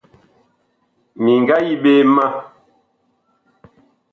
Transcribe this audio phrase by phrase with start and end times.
[1.21, 2.25] Mi nga yi ɓe ma.